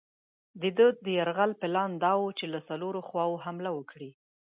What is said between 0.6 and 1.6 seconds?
د ده د یرغل